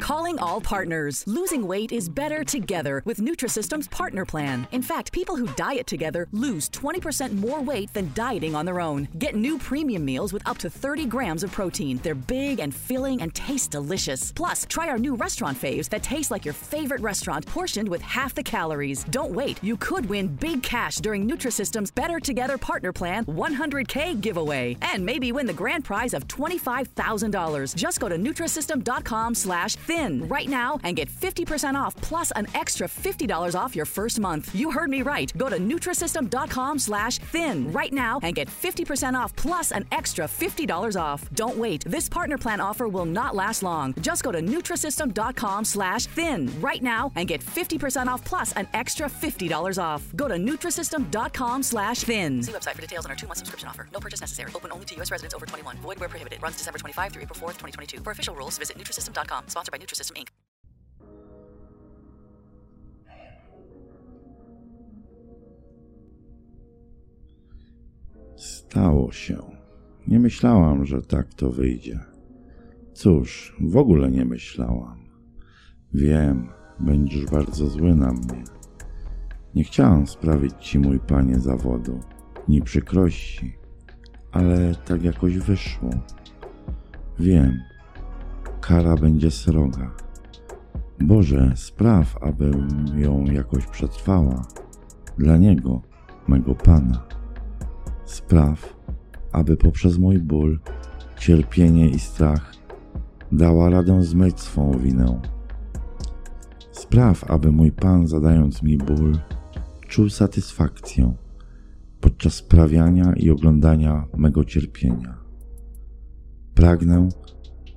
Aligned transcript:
Calling 0.00 0.38
all 0.38 0.62
partners. 0.62 1.22
Losing 1.26 1.66
weight 1.66 1.92
is 1.92 2.08
better 2.08 2.42
together 2.42 3.02
with 3.04 3.18
Nutrisystem's 3.18 3.86
partner 3.88 4.24
plan. 4.24 4.66
In 4.72 4.80
fact, 4.80 5.12
people 5.12 5.36
who 5.36 5.46
diet 5.56 5.86
together 5.86 6.26
lose 6.32 6.70
20% 6.70 7.34
more 7.34 7.60
weight 7.60 7.92
than 7.92 8.10
dieting 8.14 8.54
on 8.54 8.64
their 8.64 8.80
own. 8.80 9.08
Get 9.18 9.34
new 9.36 9.58
premium 9.58 10.02
meals 10.04 10.32
with 10.32 10.46
up 10.48 10.56
to 10.58 10.70
30 10.70 11.04
grams 11.04 11.44
of 11.44 11.52
protein. 11.52 12.00
They're 12.02 12.14
big 12.14 12.60
and 12.60 12.74
filling 12.74 13.20
and 13.20 13.34
taste 13.34 13.72
delicious. 13.72 14.32
Plus, 14.32 14.64
try 14.66 14.88
our 14.88 14.98
new 14.98 15.16
restaurant 15.16 15.60
faves 15.60 15.90
that 15.90 16.02
taste 16.02 16.30
like 16.30 16.46
your 16.46 16.54
favorite 16.54 17.02
restaurant, 17.02 17.44
portioned 17.44 17.88
with 17.88 18.00
half 18.00 18.34
the 18.34 18.42
calories. 18.42 19.04
Don't 19.04 19.32
wait. 19.32 19.62
You 19.62 19.76
could 19.76 20.06
win 20.06 20.28
big 20.28 20.62
cash 20.62 20.96
during 20.96 21.28
Nutrisystem's 21.28 21.90
Better 21.90 22.18
Together 22.18 22.56
Partner 22.56 22.92
Plan 22.92 23.26
100K 23.26 24.18
giveaway. 24.18 24.78
And 24.80 25.04
maybe 25.04 25.30
win 25.30 25.46
the 25.46 25.52
grand 25.52 25.84
prize 25.84 26.14
of 26.14 26.26
$25,000. 26.26 27.74
Just 27.74 28.00
go 28.00 28.08
to 28.08 28.16
Nutrisystem.com 28.16 29.34
slash 29.34 29.76
thin 29.90 30.28
right 30.28 30.48
now 30.48 30.78
and 30.84 30.94
get 30.96 31.08
50% 31.08 31.74
off 31.74 31.96
plus 31.96 32.30
an 32.36 32.46
extra 32.54 32.86
$50 32.86 33.60
off 33.60 33.74
your 33.74 33.86
first 33.86 34.20
month. 34.20 34.54
You 34.54 34.70
heard 34.70 34.88
me 34.88 35.02
right. 35.02 35.32
Go 35.36 35.48
to 35.48 35.58
Nutrisystem.com 35.58 36.78
slash 36.78 37.18
thin 37.18 37.72
right 37.72 37.92
now 37.92 38.20
and 38.22 38.36
get 38.36 38.48
50% 38.48 39.14
off 39.20 39.34
plus 39.34 39.72
an 39.72 39.84
extra 39.90 40.26
$50 40.26 41.00
off. 41.00 41.28
Don't 41.34 41.58
wait. 41.58 41.84
This 41.84 42.08
partner 42.08 42.38
plan 42.38 42.60
offer 42.60 42.86
will 42.86 43.04
not 43.04 43.34
last 43.34 43.62
long. 43.64 43.94
Just 44.00 44.22
go 44.22 44.30
to 44.30 44.40
Nutrisystem.com 44.40 45.64
slash 45.64 46.06
thin 46.06 46.48
right 46.60 46.82
now 46.82 47.10
and 47.16 47.26
get 47.26 47.40
50% 47.40 48.06
off 48.06 48.24
plus 48.24 48.52
an 48.52 48.68
extra 48.74 49.06
$50 49.08 49.82
off. 49.82 50.02
Go 50.14 50.28
to 50.28 50.36
Nutrisystem.com 50.36 51.64
slash 51.64 51.98
thin. 51.98 52.42
See 52.44 52.52
website 52.52 52.74
for 52.76 52.82
details 52.82 53.06
on 53.06 53.10
our 53.10 53.16
two-month 53.16 53.38
subscription 53.38 53.68
offer. 53.68 53.88
No 53.92 53.98
purchase 53.98 54.20
necessary. 54.20 54.52
Open 54.54 54.70
only 54.70 54.86
to 54.86 54.94
U.S. 54.96 55.10
residents 55.10 55.34
over 55.34 55.46
21. 55.46 55.78
Void 55.78 55.98
where 55.98 56.08
prohibited. 56.08 56.40
Runs 56.40 56.56
December 56.56 56.78
25 56.78 57.12
through 57.12 57.22
April 57.22 57.38
4th, 57.40 57.58
2022. 57.58 58.00
For 58.04 58.12
official 58.12 58.36
rules, 58.36 58.56
visit 58.56 58.78
Nutrisystem.com. 58.78 59.48
Sponsored 59.48 59.72
by 59.72 59.79
Nutrisystem, 59.80 60.16
Inc. 60.16 60.28
Stało 68.36 69.12
się. 69.12 69.38
Nie 70.06 70.20
myślałam, 70.20 70.84
że 70.84 71.02
tak 71.02 71.34
to 71.34 71.50
wyjdzie. 71.50 72.00
Cóż, 72.92 73.56
w 73.60 73.76
ogóle 73.76 74.10
nie 74.10 74.24
myślałam. 74.24 75.00
Wiem, 75.94 76.48
będziesz 76.80 77.26
bardzo 77.26 77.66
zły 77.66 77.94
na 77.94 78.12
mnie. 78.12 78.44
Nie 79.54 79.64
chciałam 79.64 80.06
sprawić 80.06 80.54
ci, 80.60 80.78
mój 80.78 81.00
panie, 81.00 81.40
zawodu, 81.40 82.00
ni 82.48 82.62
przykrości, 82.62 83.56
ale 84.32 84.74
tak 84.74 85.04
jakoś 85.04 85.38
wyszło. 85.38 85.90
Wiem, 87.18 87.60
kara 88.70 88.96
będzie 88.96 89.30
sroga. 89.30 89.90
Boże, 91.00 91.52
spraw, 91.56 92.22
abym 92.22 92.68
ją 92.96 93.24
jakoś 93.24 93.66
przetrwała. 93.66 94.46
Dla 95.18 95.36
Niego, 95.36 95.80
mego 96.28 96.54
Pana. 96.54 97.06
Spraw, 98.04 98.76
aby 99.32 99.56
poprzez 99.56 99.98
mój 99.98 100.18
ból, 100.18 100.58
cierpienie 101.18 101.88
i 101.88 101.98
strach 101.98 102.52
dała 103.32 103.70
radę 103.70 104.02
zmyć 104.02 104.40
swą 104.40 104.78
winę. 104.78 105.20
Spraw, 106.72 107.30
aby 107.30 107.52
mój 107.52 107.72
Pan, 107.72 108.06
zadając 108.06 108.62
mi 108.62 108.78
ból, 108.78 109.18
czuł 109.88 110.08
satysfakcję 110.08 111.14
podczas 112.00 112.34
sprawiania 112.34 113.12
i 113.16 113.30
oglądania 113.30 114.06
mego 114.16 114.44
cierpienia. 114.44 115.18
Pragnę, 116.54 117.08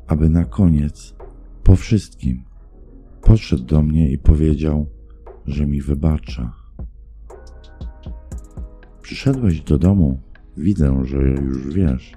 aby 0.08 0.30
na 0.30 0.46
koniec, 0.46 1.16
po 1.64 1.76
wszystkim, 1.76 2.44
podszedł 3.22 3.64
do 3.64 3.82
mnie 3.82 4.12
i 4.12 4.18
powiedział, 4.18 4.90
że 5.46 5.68
mi 5.68 5.82
wybacza. 5.82 6.54
Przyszedłeś 9.02 9.62
do 9.62 9.78
domu, 9.78 10.20
widzę, 10.58 11.06
że 11.06 11.18
już 11.18 11.74
wiesz, 11.74 12.14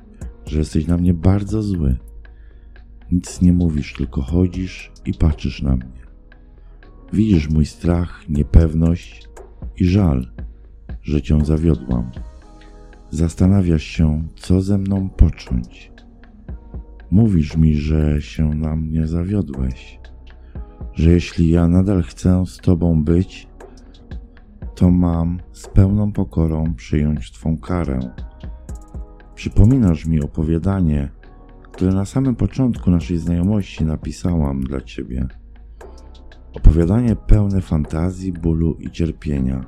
że 0.47 0.59
jesteś 0.59 0.87
na 0.87 0.97
mnie 0.97 1.15
bardzo 1.15 1.63
zły. 1.63 1.97
Nic 3.13 3.43
nie 3.43 3.53
mówisz, 3.53 3.95
tylko 3.95 4.23
chodzisz 4.23 4.93
i 5.05 5.15
patrzysz 5.15 5.63
na 5.63 5.77
mnie. 5.77 6.07
Widzisz 7.13 7.51
mój 7.51 7.67
strach, 7.67 8.29
niepewność 8.29 9.29
i 9.77 9.85
żal, 9.85 10.27
że 11.03 11.23
cię 11.23 11.45
zawiodłam. 11.45 12.11
Zastanawiasz 13.11 13.83
się, 13.83 14.29
co 14.37 14.61
ze 14.61 14.79
mną 14.79 15.09
począć. 15.11 15.96
Mówisz 17.16 17.56
mi, 17.56 17.75
że 17.75 18.22
się 18.22 18.54
na 18.54 18.77
mnie 18.77 19.06
zawiodłeś, 19.06 20.00
że 20.93 21.10
jeśli 21.10 21.50
ja 21.50 21.69
nadal 21.69 22.03
chcę 22.03 22.44
z 22.47 22.56
Tobą 22.56 23.04
być, 23.04 23.49
to 24.75 24.91
mam 24.91 25.41
z 25.53 25.69
pełną 25.69 26.12
pokorą 26.12 26.75
przyjąć 26.75 27.32
Twą 27.32 27.59
karę. 27.59 28.00
Przypominasz 29.34 30.06
mi 30.06 30.22
opowiadanie, 30.22 31.09
które 31.72 31.93
na 31.93 32.04
samym 32.04 32.37
początku 32.37 32.91
naszej 32.91 33.19
znajomości 33.19 33.84
napisałam 33.84 34.60
dla 34.60 34.81
Ciebie. 34.81 35.27
Opowiadanie 36.54 37.16
pełne 37.16 37.60
fantazji, 37.60 38.33
bólu 38.33 38.75
i 38.75 38.91
cierpienia. 38.91 39.65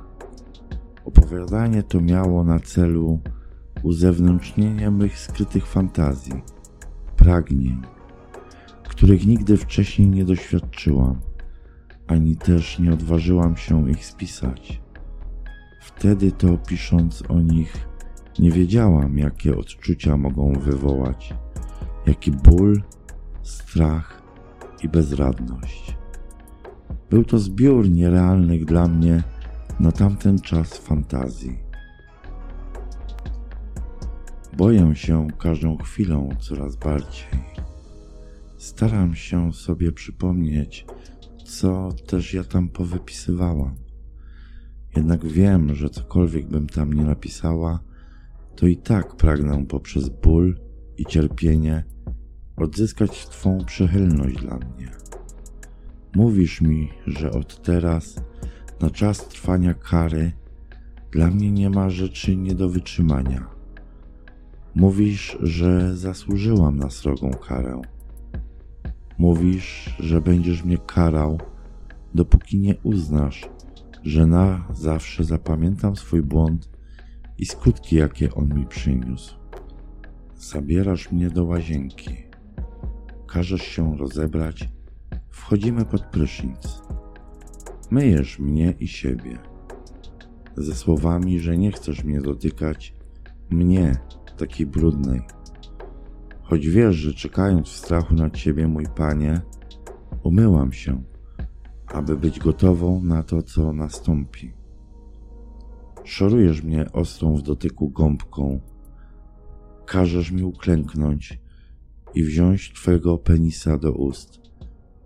Opowiadanie 1.05 1.83
to 1.83 2.01
miało 2.01 2.43
na 2.43 2.59
celu 2.59 3.19
uzewnętrznienie 3.83 4.91
mych 4.91 5.19
skrytych 5.19 5.67
fantazji 5.67 6.58
pragnień, 7.19 7.81
których 8.83 9.27
nigdy 9.27 9.57
wcześniej 9.57 10.07
nie 10.07 10.25
doświadczyłam, 10.25 11.19
ani 12.07 12.35
też 12.35 12.79
nie 12.79 12.93
odważyłam 12.93 13.57
się 13.57 13.89
ich 13.89 14.05
spisać. 14.05 14.81
Wtedy 15.81 16.31
to 16.31 16.57
pisząc 16.57 17.23
o 17.29 17.39
nich, 17.39 17.87
nie 18.39 18.51
wiedziałam, 18.51 19.17
jakie 19.17 19.57
odczucia 19.57 20.17
mogą 20.17 20.53
wywołać, 20.53 21.33
jaki 22.05 22.31
ból, 22.31 22.81
strach 23.43 24.21
i 24.83 24.89
bezradność. 24.89 25.97
Był 27.09 27.23
to 27.23 27.39
zbiór 27.39 27.89
nierealnych 27.89 28.65
dla 28.65 28.87
mnie 28.87 29.23
na 29.79 29.91
tamten 29.91 30.39
czas 30.39 30.77
fantazji. 30.77 31.68
Boję 34.59 34.95
się 34.95 35.27
każdą 35.37 35.77
chwilą 35.77 36.29
coraz 36.39 36.75
bardziej. 36.75 37.27
Staram 38.57 39.15
się 39.15 39.53
sobie 39.53 39.91
przypomnieć, 39.91 40.85
co 41.45 41.89
też 42.07 42.33
ja 42.33 42.43
tam 42.43 42.69
powypisywałam. 42.69 43.75
Jednak 44.95 45.25
wiem, 45.25 45.75
że 45.75 45.89
cokolwiek 45.89 46.47
bym 46.47 46.67
tam 46.67 46.93
nie 46.93 47.03
napisała, 47.03 47.79
to 48.55 48.67
i 48.67 48.77
tak 48.77 49.15
pragnę 49.15 49.65
poprzez 49.65 50.09
ból 50.09 50.59
i 50.97 51.05
cierpienie 51.05 51.83
odzyskać 52.57 53.27
Twą 53.27 53.65
przychylność 53.65 54.35
dla 54.35 54.55
mnie. 54.57 54.91
Mówisz 56.15 56.61
mi, 56.61 56.89
że 57.07 57.31
od 57.31 57.61
teraz, 57.61 58.15
na 58.81 58.89
czas 58.89 59.27
trwania 59.27 59.73
kary, 59.73 60.31
dla 61.11 61.27
mnie 61.27 61.51
nie 61.51 61.69
ma 61.69 61.89
rzeczy 61.89 62.35
nie 62.35 62.55
do 62.55 62.69
wytrzymania 62.69 63.58
Mówisz, 64.75 65.37
że 65.41 65.97
zasłużyłam 65.97 66.77
na 66.77 66.89
srogą 66.89 67.31
karę. 67.31 67.81
Mówisz, 69.17 69.95
że 69.99 70.21
będziesz 70.21 70.63
mnie 70.63 70.77
karał, 70.77 71.39
dopóki 72.15 72.59
nie 72.59 72.75
uznasz, 72.83 73.49
że 74.03 74.27
na 74.27 74.67
zawsze 74.73 75.23
zapamiętam 75.23 75.95
swój 75.95 76.21
błąd 76.21 76.69
i 77.37 77.45
skutki, 77.45 77.95
jakie 77.95 78.33
on 78.33 78.55
mi 78.55 78.65
przyniósł. 78.65 79.35
Zabierasz 80.35 81.11
mnie 81.11 81.29
do 81.29 81.43
łazienki. 81.43 82.09
Każesz 83.27 83.61
się 83.61 83.97
rozebrać. 83.97 84.69
Wchodzimy 85.29 85.85
pod 85.85 86.05
prysznic. 86.05 86.81
Myjesz 87.91 88.39
mnie 88.39 88.73
i 88.79 88.87
siebie. 88.87 89.37
Ze 90.57 90.75
słowami, 90.75 91.39
że 91.39 91.57
nie 91.57 91.71
chcesz 91.71 92.03
mnie 92.03 92.21
dotykać, 92.21 92.95
mnie, 93.49 93.97
takiej 94.39 94.65
brudnej. 94.65 95.21
Choć 96.41 96.67
wiesz, 96.67 96.95
że 96.95 97.13
czekając 97.13 97.67
w 97.67 97.77
strachu 97.77 98.13
na 98.13 98.29
ciebie, 98.29 98.67
mój 98.67 98.85
panie, 98.95 99.41
Umyłam 100.23 100.71
się, 100.71 101.03
aby 101.87 102.17
być 102.17 102.39
gotową 102.39 103.03
na 103.03 103.23
to, 103.23 103.41
co 103.41 103.73
nastąpi. 103.73 104.53
Szorujesz 106.03 106.63
mnie 106.63 106.91
ostrą 106.91 107.35
w 107.35 107.41
dotyku 107.41 107.89
gąbką, 107.89 108.59
każesz 109.85 110.31
mi 110.31 110.43
uklęknąć 110.43 111.39
i 112.15 112.23
wziąć 112.23 112.73
twojego 112.73 113.17
penisa 113.17 113.77
do 113.77 113.91
ust 113.91 114.39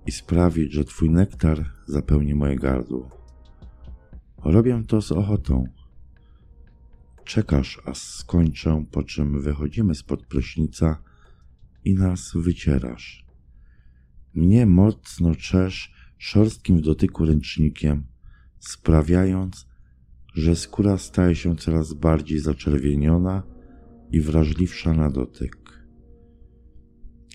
i 0.06 0.12
sprawić, 0.12 0.74
że 0.74 0.86
twój 0.86 1.10
nektar 1.10 1.66
zapełni 1.86 2.36
moje 2.36 2.56
gardło. 2.56 3.10
Robię 4.44 4.84
to 4.88 5.02
z 5.02 5.12
ochotą. 5.12 5.66
Czekasz, 7.26 7.82
aż 7.86 7.98
skończę, 7.98 8.86
po 8.92 9.04
czym 9.04 9.42
wychodzimy 9.42 9.96
spod 9.96 10.26
prysznica 10.26 11.04
i 11.86 11.94
nas 11.94 12.32
wycierasz. 12.36 13.26
Mnie 14.34 14.66
mocno 14.66 15.36
czesz 15.36 15.94
szorstkim 16.18 16.78
w 16.78 16.82
dotyku 16.82 17.26
ręcznikiem, 17.26 18.04
sprawiając, 18.60 19.68
że 20.34 20.56
skóra 20.56 20.98
staje 20.98 21.36
się 21.36 21.56
coraz 21.56 21.94
bardziej 21.94 22.40
zaczerwieniona 22.40 23.44
i 24.12 24.22
wrażliwsza 24.22 24.94
na 24.94 25.10
dotyk. 25.10 25.86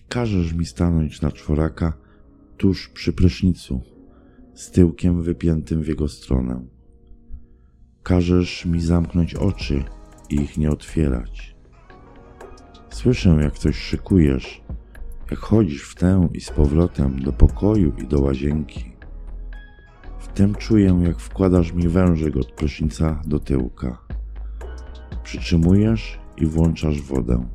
Każesz 0.09 0.53
mi 0.53 0.67
stanąć 0.67 1.21
na 1.21 1.33
czworaka 1.33 1.93
tuż 2.57 2.89
przy 2.89 3.13
prysznicu, 3.13 3.83
z 4.55 4.71
tyłkiem 4.71 5.23
wypiętym 5.23 5.83
w 5.83 5.89
jego 5.89 6.09
stronę. 6.09 6.78
Każesz 8.03 8.65
mi 8.65 8.81
zamknąć 8.81 9.35
oczy 9.35 9.85
i 10.31 10.35
ich 10.35 10.59
nie 10.59 10.71
otwierać. 10.71 11.57
Słyszę, 12.91 13.39
jak 13.43 13.59
coś 13.59 13.77
szykujesz, 13.77 14.63
jak 15.31 15.41
chodzisz 15.41 15.83
w 15.83 15.95
tę 15.95 16.29
i 16.35 16.41
z 16.41 16.51
powrotem 16.51 17.23
do 17.23 17.33
pokoju 17.33 17.93
i 17.97 18.07
do 18.07 18.21
łazienki. 18.21 18.93
Wtem 20.19 20.55
czuję, 20.55 21.01
jak 21.03 21.21
wkładasz 21.21 21.73
mi 21.73 21.89
wężyk 21.89 22.37
od 22.37 22.53
prysznica 22.53 23.23
do 23.27 23.39
tyłka. 23.39 23.99
Przytrzymujesz 25.23 26.19
i 26.37 26.47
włączasz 26.47 27.03
wodę. 27.03 27.49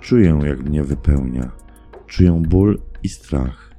Czuję, 0.00 0.40
jak 0.44 0.62
mnie 0.62 0.84
wypełnia. 0.84 1.50
Czuję 2.06 2.42
ból 2.48 2.78
i 3.02 3.08
strach. 3.08 3.74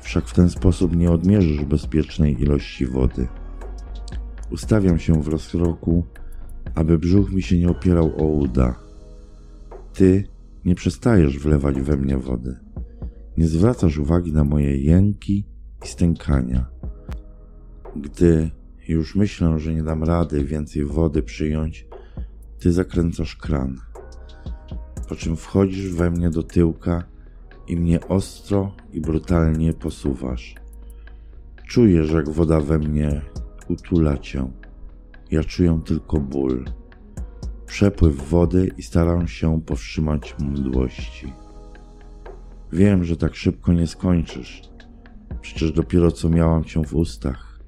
Wszak 0.00 0.28
w 0.28 0.34
ten 0.34 0.50
sposób 0.50 0.96
nie 0.96 1.10
odmierzysz 1.10 1.64
bezpiecznej 1.64 2.42
ilości 2.42 2.86
wody. 2.86 3.28
Ustawiam 4.50 4.98
się 4.98 5.22
w 5.22 5.28
rozkroku, 5.28 6.04
aby 6.74 6.98
brzuch 6.98 7.32
mi 7.32 7.42
się 7.42 7.58
nie 7.58 7.70
opierał 7.70 8.06
o 8.06 8.24
uda. 8.24 8.74
Ty 9.92 10.24
nie 10.64 10.74
przestajesz 10.74 11.38
wlewać 11.38 11.80
we 11.80 11.96
mnie 11.96 12.18
wody. 12.18 12.56
Nie 13.36 13.46
zwracasz 13.46 13.98
uwagi 13.98 14.32
na 14.32 14.44
moje 14.44 14.76
jęki 14.76 15.44
i 15.84 15.88
stękania. 15.88 16.66
Gdy 17.96 18.50
już 18.88 19.14
myślę, 19.14 19.58
że 19.58 19.74
nie 19.74 19.82
dam 19.82 20.04
rady 20.04 20.44
więcej 20.44 20.84
wody 20.84 21.22
przyjąć, 21.22 21.86
ty 22.58 22.72
zakręcasz 22.72 23.36
kran, 23.36 23.80
po 25.08 25.14
czym 25.14 25.36
wchodzisz 25.36 25.92
we 25.94 26.10
mnie 26.10 26.30
do 26.30 26.42
tyłka 26.42 27.04
i 27.66 27.76
mnie 27.76 28.08
ostro 28.08 28.72
i 28.92 29.00
brutalnie 29.00 29.72
posuwasz. 29.72 30.54
Czujesz, 31.68 32.10
jak 32.10 32.28
woda 32.28 32.60
we 32.60 32.78
mnie 32.78 33.22
utula 33.68 34.18
cię. 34.18 34.50
Ja 35.30 35.44
czuję 35.44 35.80
tylko 35.84 36.20
ból, 36.20 36.64
przepływ 37.66 38.28
wody 38.28 38.70
i 38.78 38.82
staram 38.82 39.28
się 39.28 39.60
powstrzymać 39.60 40.34
mdłości. 40.38 41.32
Wiem, 42.72 43.04
że 43.04 43.16
tak 43.16 43.34
szybko 43.34 43.72
nie 43.72 43.86
skończysz. 43.86 44.62
Przecież 45.40 45.72
dopiero 45.72 46.12
co 46.12 46.28
miałam 46.28 46.64
cię 46.64 46.84
w 46.84 46.94
ustach. 46.94 47.60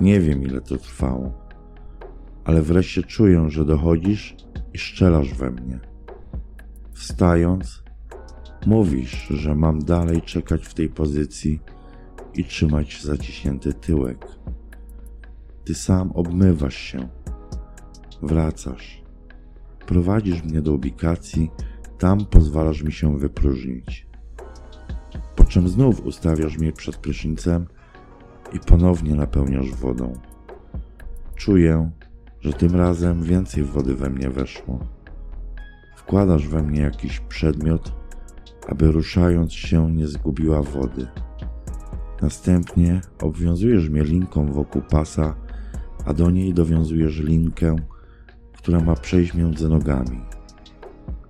Nie 0.00 0.20
wiem, 0.20 0.42
ile 0.42 0.60
to 0.60 0.76
trwało 0.76 1.50
ale 2.44 2.62
wreszcie 2.62 3.02
czuję, 3.02 3.50
że 3.50 3.64
dochodzisz 3.64 4.36
i 4.74 4.78
szczelasz 4.78 5.34
we 5.34 5.50
mnie. 5.50 5.80
Wstając, 6.92 7.82
mówisz, 8.66 9.26
że 9.30 9.54
mam 9.54 9.78
dalej 9.78 10.22
czekać 10.22 10.66
w 10.66 10.74
tej 10.74 10.88
pozycji 10.88 11.60
i 12.34 12.44
trzymać 12.44 13.02
zaciśnięty 13.02 13.72
tyłek. 13.72 14.26
Ty 15.70 15.74
sam 15.74 16.12
obmywasz 16.12 16.76
się, 16.76 17.08
wracasz, 18.22 19.02
prowadzisz 19.86 20.42
mnie 20.44 20.62
do 20.62 20.72
ubikacji, 20.72 21.50
tam 21.98 22.24
pozwalasz 22.24 22.82
mi 22.82 22.92
się 22.92 23.18
wypróżnić. 23.18 24.06
Po 25.36 25.44
czym 25.44 25.68
znów 25.68 26.06
ustawiasz 26.06 26.58
mnie 26.58 26.72
przed 26.72 26.96
prysznicem 26.96 27.66
i 28.52 28.60
ponownie 28.60 29.14
napełniasz 29.14 29.70
wodą. 29.70 30.12
Czuję, 31.34 31.90
że 32.40 32.52
tym 32.52 32.76
razem 32.76 33.22
więcej 33.22 33.64
wody 33.64 33.94
we 33.94 34.10
mnie 34.10 34.30
weszło. 34.30 34.78
Wkładasz 35.96 36.48
we 36.48 36.62
mnie 36.62 36.80
jakiś 36.80 37.20
przedmiot, 37.20 37.92
aby 38.68 38.92
ruszając 38.92 39.52
się 39.52 39.90
nie 39.92 40.06
zgubiła 40.06 40.62
wody. 40.62 41.06
Następnie 42.22 43.00
obwiązujesz 43.22 43.88
mnie 43.88 44.04
linką 44.04 44.52
wokół 44.52 44.82
pasa, 44.82 45.49
a 46.04 46.14
do 46.14 46.30
niej 46.30 46.54
dowiązujesz 46.54 47.18
linkę, 47.18 47.76
która 48.52 48.80
ma 48.80 48.94
przejść 48.94 49.34
między 49.34 49.68
nogami. 49.68 50.20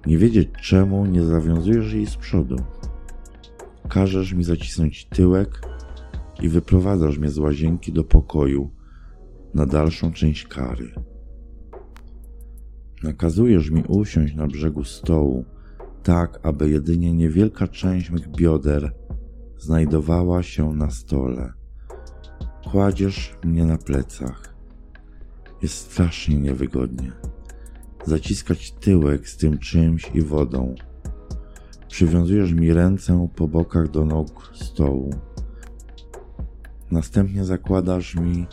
Nie 0.07 0.19
wiedzieć 0.19 0.49
czemu 0.63 1.07
nie 1.07 1.25
zawiązujesz 1.25 1.93
jej 1.93 2.07
z 2.07 2.17
przodu. 2.17 2.57
Każesz 3.89 4.33
mi 4.33 4.45
zacisnąć 4.45 5.05
tyłek 5.05 5.61
i 6.43 6.49
wyprowadzasz 6.49 7.19
mnie 7.19 7.31
z 7.31 7.39
łazienki 7.39 7.93
do 7.93 8.05
pokoju, 8.05 8.71
na 9.55 9.67
dalszą 9.67 10.13
część 10.13 10.47
kary. 10.47 10.95
Nakazujesz 13.03 13.71
mi 13.71 13.85
usiąść 13.89 14.35
na 14.35 14.47
brzegu 14.47 14.85
stołu, 14.85 15.45
tak 16.03 16.41
aby 16.43 16.71
jedynie 16.71 17.13
niewielka 17.13 17.69
część 17.69 18.11
mych 18.11 18.29
bioder 18.29 18.93
znajdowała 19.59 20.43
się 20.43 20.73
na 20.73 20.91
stole. 20.91 21.53
Kładziesz 22.71 23.39
mnie 23.45 23.65
na 23.65 23.79
plecach. 23.79 24.50
Jest 25.63 25.75
strasznie 25.75 26.39
niewygodnie. 26.39 27.13
Zaciskać 28.07 28.73
tyłek 28.73 29.29
z 29.29 29.37
tym 29.37 29.59
czymś 29.59 30.11
i 30.15 30.23
wodą. 30.23 30.75
Przywiązujesz 31.89 32.53
mi 32.53 32.73
ręce 32.73 33.29
po 33.37 33.49
bokach 33.49 33.91
do 33.91 34.05
nóg 34.05 34.51
stołu. 34.55 35.15
Następnie 36.91 37.45
zakładasz 37.45 38.15
mi 38.15 38.47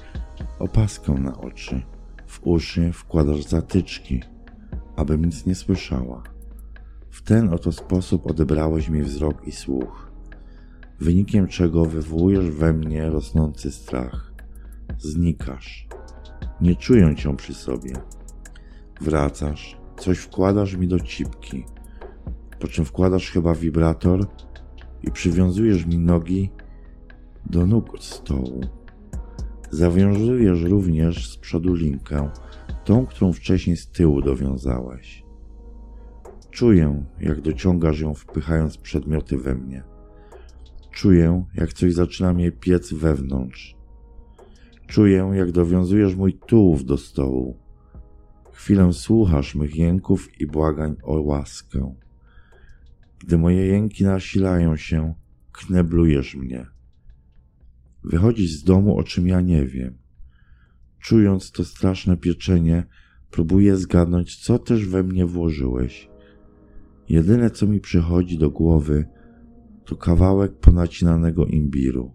opaskę 0.59 1.13
na 1.13 1.37
oczy. 1.37 1.81
W 2.27 2.39
uszy 2.43 2.91
wkładasz 2.93 3.43
zatyczki, 3.43 4.23
abym 4.95 5.25
nic 5.25 5.45
nie 5.45 5.55
słyszała. 5.55 6.23
W 7.09 7.21
ten 7.21 7.53
oto 7.53 7.71
sposób 7.71 8.27
odebrałeś 8.27 8.89
mi 8.89 9.01
wzrok 9.01 9.47
i 9.47 9.51
słuch, 9.51 10.11
wynikiem 10.99 11.47
czego 11.47 11.85
wywołujesz 11.85 12.49
we 12.49 12.73
mnie 12.73 13.09
rosnący 13.09 13.71
strach. 13.71 14.33
Znikasz. 14.97 15.87
Nie 16.61 16.75
czuję 16.75 17.15
cię 17.15 17.35
przy 17.35 17.53
sobie. 17.53 17.93
Wracasz, 19.01 19.77
coś 19.97 20.17
wkładasz 20.17 20.75
mi 20.75 20.87
do 20.87 20.99
cipki, 20.99 21.65
po 22.59 22.67
czym 22.67 22.85
wkładasz 22.85 23.31
chyba 23.31 23.55
wibrator 23.55 24.25
i 25.03 25.11
przywiązujesz 25.11 25.85
mi 25.85 25.97
nogi 25.97 26.49
do 27.45 27.65
nóg 27.65 27.93
od 27.93 28.03
stołu. 28.03 28.61
Zawiązujesz 29.71 30.61
również 30.61 31.31
z 31.31 31.37
przodu 31.37 31.73
linkę, 31.73 32.29
tą, 32.85 33.05
którą 33.05 33.33
wcześniej 33.33 33.77
z 33.77 33.87
tyłu 33.87 34.21
dowiązałeś. 34.21 35.23
Czuję, 36.51 37.05
jak 37.21 37.41
dociągasz 37.41 37.99
ją, 37.99 38.13
wpychając 38.13 38.77
przedmioty 38.77 39.37
we 39.37 39.55
mnie. 39.55 39.83
Czuję, 40.91 41.45
jak 41.53 41.73
coś 41.73 41.93
zaczyna 41.93 42.33
mnie 42.33 42.51
piec 42.51 42.93
wewnątrz. 42.93 43.76
Czuję, 44.87 45.31
jak 45.33 45.51
dowiązujesz 45.51 46.15
mój 46.15 46.33
tułów 46.33 46.85
do 46.85 46.97
stołu. 46.97 47.57
Chwilę 48.51 48.93
słuchasz 48.93 49.55
mych 49.55 49.75
jęków 49.75 50.41
i 50.41 50.47
błagań 50.47 50.95
o 51.03 51.21
łaskę. 51.21 51.95
Gdy 53.19 53.37
moje 53.37 53.65
jęki 53.65 54.03
nasilają 54.03 54.75
się, 54.75 55.13
kneblujesz 55.51 56.35
mnie. 56.35 56.65
Wychodzić 58.03 58.51
z 58.51 58.63
domu, 58.63 58.97
o 58.97 59.03
czym 59.03 59.27
ja 59.27 59.41
nie 59.41 59.65
wiem. 59.65 59.97
Czując 60.99 61.51
to 61.51 61.65
straszne 61.65 62.17
pieczenie, 62.17 62.83
próbuję 63.31 63.75
zgadnąć, 63.75 64.35
co 64.35 64.59
też 64.59 64.85
we 64.85 65.03
mnie 65.03 65.25
włożyłeś. 65.25 66.09
Jedyne, 67.09 67.51
co 67.51 67.67
mi 67.67 67.79
przychodzi 67.79 68.37
do 68.37 68.49
głowy, 68.49 69.05
to 69.85 69.95
kawałek 69.95 70.59
ponacinanego 70.59 71.45
imbiru. 71.45 72.13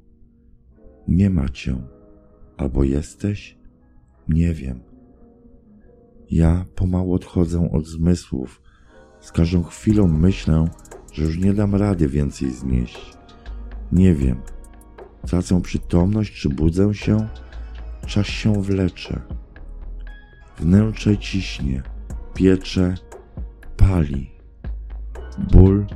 Nie 1.08 1.30
ma 1.30 1.48
cię. 1.48 2.01
Albo 2.62 2.84
jesteś? 2.84 3.56
Nie 4.28 4.54
wiem. 4.54 4.80
Ja 6.30 6.64
pomału 6.74 7.14
odchodzę 7.14 7.70
od 7.72 7.86
zmysłów. 7.86 8.62
Z 9.20 9.32
każdą 9.32 9.62
chwilą 9.62 10.08
myślę, 10.08 10.64
że 11.12 11.22
już 11.22 11.38
nie 11.38 11.54
dam 11.54 11.74
rady 11.74 12.08
więcej 12.08 12.50
znieść. 12.50 13.12
Nie 13.92 14.14
wiem. 14.14 14.40
Tracę 15.26 15.60
przytomność, 15.62 16.40
czy 16.40 16.48
budzę 16.48 16.94
się? 16.94 17.28
Czas 18.06 18.26
się 18.26 18.62
wlecze. 18.62 19.20
Wnętrze 20.58 21.18
ciśnie, 21.18 21.82
piecze, 22.34 22.94
pali. 23.76 24.30
Ból, 25.52 25.86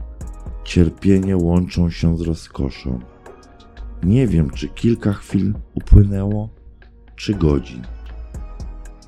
cierpienie 0.65 1.37
łączą 1.37 1.91
się 1.91 2.17
z 2.17 2.21
rozkoszą. 2.21 3.01
Nie 4.03 4.27
wiem, 4.27 4.51
czy 4.51 4.69
kilka 4.69 5.13
chwil 5.13 5.55
upłynęło, 5.75 6.56
czy 7.17 7.35
godzin. 7.35 7.83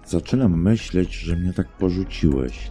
Zaczynam 0.07 0.63
myśleć, 0.63 1.15
że 1.15 1.37
mnie 1.37 1.53
tak 1.53 1.77
porzuciłeś, 1.77 2.71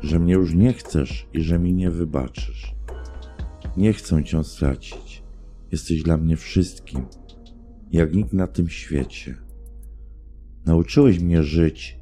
że 0.00 0.18
mnie 0.18 0.32
już 0.32 0.54
nie 0.54 0.72
chcesz 0.72 1.28
i 1.32 1.40
że 1.40 1.58
mi 1.58 1.74
nie 1.74 1.90
wybaczysz. 1.90 2.74
Nie 3.76 3.92
chcę 3.92 4.24
cię 4.24 4.44
stracić. 4.44 5.22
Jesteś 5.72 6.02
dla 6.02 6.16
mnie 6.16 6.36
wszystkim, 6.36 7.06
jak 7.90 8.14
nikt 8.14 8.32
na 8.32 8.46
tym 8.46 8.68
świecie. 8.68 9.36
Nauczyłeś 10.66 11.20
mnie 11.20 11.42
żyć, 11.42 12.00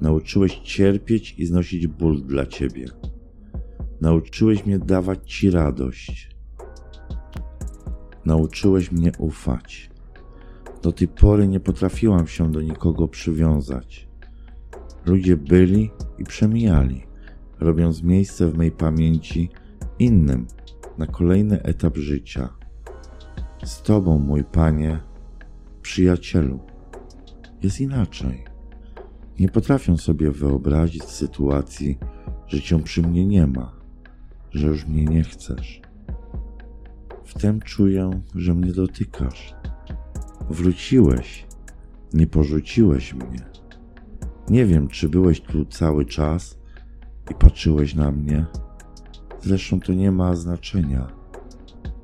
nauczyłeś 0.00 0.58
cierpieć 0.58 1.34
i 1.38 1.46
znosić 1.46 1.86
ból 1.86 2.22
dla 2.22 2.46
ciebie. 2.46 2.86
Nauczyłeś 4.00 4.66
mnie 4.66 4.78
dawać 4.78 5.32
ci 5.32 5.50
radość. 5.50 6.36
Nauczyłeś 8.24 8.92
mnie 8.92 9.12
ufać. 9.18 9.91
Do 10.82 10.92
tej 10.92 11.08
pory 11.08 11.48
nie 11.48 11.60
potrafiłam 11.60 12.26
się 12.26 12.52
do 12.52 12.60
nikogo 12.60 13.08
przywiązać. 13.08 14.08
Ludzie 15.06 15.36
byli 15.36 15.90
i 16.18 16.24
przemijali, 16.24 17.02
robiąc 17.60 18.02
miejsce 18.02 18.48
w 18.48 18.56
mej 18.56 18.70
pamięci 18.70 19.50
innym 19.98 20.46
na 20.98 21.06
kolejny 21.06 21.62
etap 21.62 21.96
życia. 21.96 22.48
Z 23.64 23.82
Tobą, 23.82 24.18
mój 24.18 24.44
Panie, 24.44 25.00
przyjacielu, 25.82 26.60
jest 27.62 27.80
inaczej. 27.80 28.44
Nie 29.40 29.48
potrafię 29.48 29.98
sobie 29.98 30.30
wyobrazić 30.30 31.04
sytuacji, 31.04 31.98
że 32.46 32.60
Cię 32.60 32.82
przy 32.82 33.02
mnie 33.02 33.26
nie 33.26 33.46
ma, 33.46 33.72
że 34.50 34.66
już 34.66 34.86
mnie 34.86 35.04
nie 35.04 35.22
chcesz. 35.22 35.82
Wtem 37.24 37.60
czuję, 37.60 38.10
że 38.34 38.54
mnie 38.54 38.72
dotykasz. 38.72 39.61
Wróciłeś, 40.50 41.46
nie 42.14 42.26
porzuciłeś 42.26 43.14
mnie. 43.14 43.40
Nie 44.48 44.66
wiem, 44.66 44.88
czy 44.88 45.08
byłeś 45.08 45.40
tu 45.40 45.64
cały 45.64 46.04
czas 46.04 46.58
i 47.30 47.34
patrzyłeś 47.34 47.94
na 47.94 48.12
mnie. 48.12 48.46
Zresztą 49.42 49.80
to 49.80 49.92
nie 49.92 50.12
ma 50.12 50.34
znaczenia. 50.34 51.06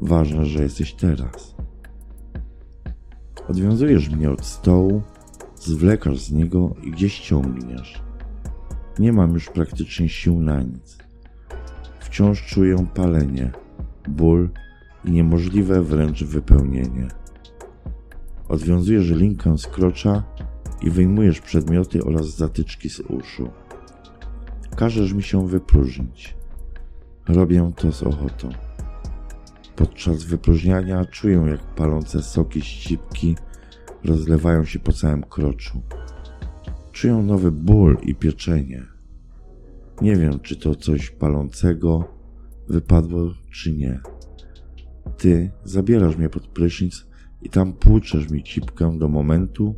Ważne, 0.00 0.46
że 0.46 0.62
jesteś 0.62 0.94
teraz. 0.94 1.54
Odwiązujesz 3.48 4.10
mnie 4.10 4.30
od 4.30 4.44
stołu, 4.44 5.02
zwlekasz 5.56 6.18
z 6.18 6.32
niego 6.32 6.74
i 6.82 6.90
gdzieś 6.90 7.20
ciągniesz. 7.20 8.02
Nie 8.98 9.12
mam 9.12 9.34
już 9.34 9.50
praktycznie 9.50 10.08
sił 10.08 10.40
na 10.40 10.62
nic. 10.62 10.98
Wciąż 12.00 12.46
czuję 12.46 12.86
palenie, 12.94 13.52
ból 14.08 14.50
i 15.04 15.10
niemożliwe 15.10 15.82
wręcz 15.82 16.24
wypełnienie. 16.24 17.08
Odwiązujesz 18.48 19.10
linkę 19.10 19.58
z 19.58 19.66
krocza 19.66 20.22
i 20.82 20.90
wyjmujesz 20.90 21.40
przedmioty 21.40 22.04
oraz 22.04 22.36
zatyczki 22.36 22.90
z 22.90 23.00
uszu. 23.00 23.50
Każesz 24.76 25.12
mi 25.12 25.22
się 25.22 25.48
wypróżnić. 25.48 26.36
Robię 27.28 27.72
to 27.76 27.92
z 27.92 28.02
ochotą. 28.02 28.48
Podczas 29.76 30.24
wypróżniania 30.24 31.04
czuję, 31.04 31.46
jak 31.50 31.60
palące 31.74 32.22
soki 32.22 32.62
ścipki 32.62 33.36
rozlewają 34.04 34.64
się 34.64 34.78
po 34.78 34.92
całym 34.92 35.22
kroczu. 35.22 35.82
Czuję 36.92 37.14
nowy 37.14 37.52
ból 37.52 37.98
i 38.02 38.14
pieczenie. 38.14 38.86
Nie 40.02 40.16
wiem, 40.16 40.40
czy 40.40 40.56
to 40.56 40.74
coś 40.74 41.10
palącego 41.10 42.04
wypadło, 42.68 43.30
czy 43.50 43.72
nie. 43.72 44.00
Ty 45.16 45.50
zabierasz 45.64 46.16
mnie 46.16 46.28
pod 46.28 46.46
prysznic 46.46 47.07
i 47.42 47.50
tam 47.50 47.72
płuczesz 47.72 48.30
mi 48.30 48.42
cipkę 48.42 48.98
do 48.98 49.08
momentu, 49.08 49.74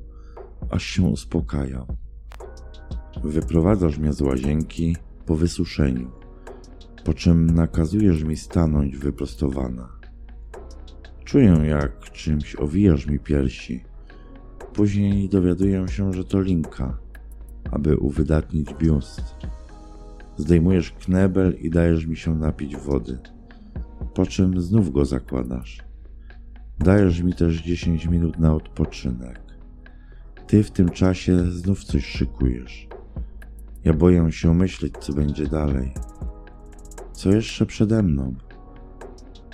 aż 0.71 0.83
się 0.83 1.03
uspokajam. 1.03 1.87
Wyprowadzasz 3.25 3.99
mnie 3.99 4.13
z 4.13 4.21
łazienki 4.21 4.97
po 5.27 5.37
wysuszeniu, 5.37 6.11
po 7.05 7.15
czym 7.15 7.51
nakazujesz 7.51 8.23
mi 8.23 8.37
stanąć 8.37 8.97
wyprostowana. 8.97 9.89
Czuję, 11.25 11.63
jak 11.65 12.11
czymś 12.11 12.57
owijasz 12.57 13.07
mi 13.07 13.19
piersi. 13.19 13.85
Później 14.73 15.29
dowiaduję 15.29 15.89
się, 15.89 16.13
że 16.13 16.25
to 16.25 16.41
linka, 16.41 16.99
aby 17.71 17.97
uwydatnić 17.97 18.75
biust. 18.75 19.23
Zdejmujesz 20.37 20.93
knebel 20.93 21.57
i 21.61 21.71
dajesz 21.71 22.07
mi 22.07 22.17
się 22.17 22.35
napić 22.35 22.77
wody, 22.77 23.19
po 24.15 24.27
czym 24.27 24.61
znów 24.61 24.93
go 24.93 25.05
zakładasz. 25.05 25.90
Dajesz 26.85 27.23
mi 27.23 27.35
też 27.35 27.63
10 27.63 28.07
minut 28.07 28.39
na 28.39 28.55
odpoczynek. 28.55 29.41
Ty 30.47 30.63
w 30.63 30.71
tym 30.71 30.89
czasie 30.89 31.51
znów 31.51 31.85
coś 31.85 32.05
szykujesz. 32.05 32.89
Ja 33.85 33.95
boję 33.95 34.33
się 34.33 34.55
myśleć, 34.55 34.95
co 35.01 35.13
będzie 35.13 35.47
dalej. 35.47 35.95
Co 37.13 37.31
jeszcze 37.31 37.67
przede 37.67 38.03
mną? 38.03 38.35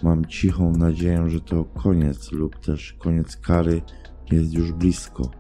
Mam 0.03 0.25
cichą 0.25 0.73
nadzieję, 0.73 1.31
że 1.31 1.41
to 1.41 1.65
koniec 1.65 2.33
lub 2.33 2.59
też 2.59 2.93
koniec 2.93 3.37
kary 3.37 3.83
jest 4.33 4.55
już 4.55 4.73
blisko. 4.73 5.31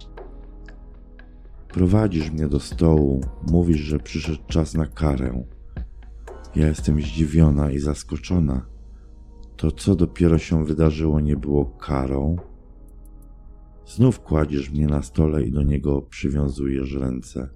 Prowadzisz 1.69 2.31
mnie 2.31 2.49
do 2.49 2.61
stołu, 2.61 3.21
mówisz, 3.51 3.81
że 3.81 3.99
przyszedł 3.99 4.43
czas 4.47 4.75
na 4.75 4.87
karę. 4.87 5.45
Ja 6.57 6.67
jestem 6.67 7.01
zdziwiona 7.01 7.71
i 7.71 7.79
zaskoczona. 7.79 8.76
To, 9.57 9.71
co 9.71 9.97
dopiero 9.97 10.39
się 10.39 10.65
wydarzyło, 10.65 11.21
nie 11.21 11.37
było 11.37 11.65
karą. 11.65 12.37
Znów 13.87 14.21
kładziesz 14.21 14.71
mnie 14.71 14.87
na 14.87 15.03
stole 15.03 15.43
i 15.43 15.53
do 15.53 15.63
niego 15.63 16.03
przywiązujesz 16.03 16.93
ręce. 16.93 17.49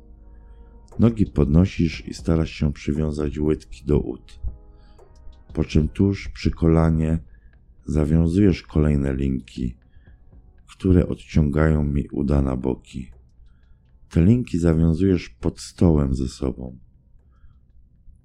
Nogi 0.98 1.26
podnosisz 1.26 2.08
i 2.08 2.14
starasz 2.14 2.50
się 2.50 2.72
przywiązać 2.72 3.38
łydki 3.38 3.84
do 3.84 4.00
ud. 4.00 4.40
Po 5.54 5.64
czym 5.64 5.88
tuż 5.88 6.28
przy 6.28 6.50
kolanie 6.50 7.18
zawiązujesz 7.84 8.62
kolejne 8.62 9.14
linki, 9.14 9.76
które 10.66 11.08
odciągają 11.08 11.84
mi 11.84 12.08
uda 12.08 12.42
na 12.42 12.56
boki. 12.56 13.10
Te 14.08 14.24
linki 14.24 14.58
zawiązujesz 14.58 15.28
pod 15.28 15.60
stołem 15.60 16.14
ze 16.14 16.28
sobą. 16.28 16.78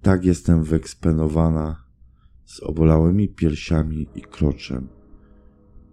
Tak 0.01 0.25
jestem 0.25 0.63
wyeksponowana 0.63 1.84
z 2.45 2.59
obolałymi 2.59 3.29
piersiami 3.29 4.07
i 4.15 4.21
kroczem 4.21 4.87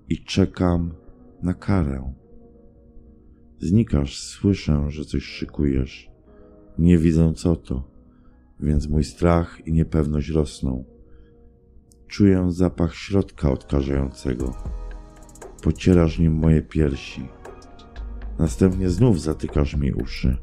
i 0.09 0.25
czekam 0.25 0.95
na 1.43 1.55
karę. 1.55 2.13
Znikasz, 3.59 4.19
słyszę, 4.19 4.85
że 4.89 5.05
coś 5.05 5.23
szykujesz. 5.23 6.11
Nie 6.79 6.99
widzę 6.99 7.33
co 7.35 7.57
to, 7.57 7.91
więc 8.61 8.89
mój 8.89 9.05
strach 9.05 9.67
i 9.67 9.73
niepewność 9.73 10.29
rosną. 10.29 10.85
Czuję 12.07 12.47
zapach 12.53 12.95
środka 12.95 13.51
odkażającego. 13.51 14.55
Pocierasz 15.63 16.19
nim 16.19 16.35
moje 16.35 16.63
piersi. 16.63 17.29
Następnie 18.39 18.91
znów 18.91 19.21
zatykasz 19.21 19.77
mi 19.77 19.93
uszy 19.93 20.37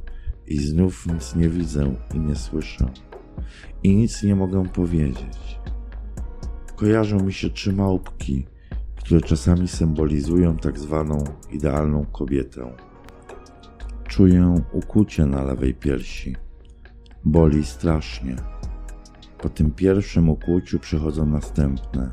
i 0.47 0.57
znów 0.57 1.07
nic 1.07 1.35
nie 1.35 1.49
widzę 1.49 1.95
i 2.13 2.19
nie 2.19 2.35
słyszę. 2.35 2.91
I 3.83 3.95
nic 3.95 4.23
nie 4.23 4.35
mogę 4.35 4.69
powiedzieć. 4.69 5.59
Kojarzą 6.79 7.19
mi 7.19 7.33
się 7.33 7.49
trzy 7.49 7.73
małpki, 7.73 8.45
które 8.95 9.21
czasami 9.21 9.67
symbolizują 9.67 10.57
tak 10.57 10.79
zwaną 10.79 11.23
idealną 11.51 12.05
kobietę. 12.05 12.75
Czuję 14.07 14.55
ukucie 14.73 15.25
na 15.25 15.43
lewej 15.43 15.73
piersi. 15.73 16.35
Boli 17.25 17.65
strasznie. 17.65 18.35
Po 19.41 19.49
tym 19.49 19.71
pierwszym 19.71 20.29
ukłuciu 20.29 20.79
przychodzą 20.79 21.25
następne. 21.25 22.11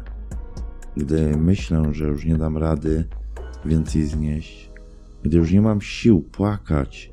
Gdy 0.96 1.37
myślę, 1.37 1.82
że 1.92 2.06
już 2.06 2.25
nie 2.25 2.37
dam 2.37 2.56
rady 2.56 3.08
więcej 3.64 4.04
znieść, 4.06 4.70
gdy 5.23 5.37
już 5.37 5.52
nie 5.52 5.61
mam 5.61 5.80
sił 5.80 6.23
płakać, 6.23 7.12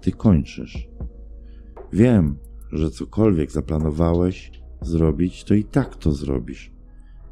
ty 0.00 0.12
kończysz. 0.12 0.88
Wiem, 1.92 2.38
że 2.72 2.90
cokolwiek 2.90 3.50
zaplanowałeś 3.50 4.52
zrobić, 4.82 5.44
to 5.44 5.54
i 5.54 5.64
tak 5.64 5.96
to 5.96 6.12
zrobisz. 6.12 6.75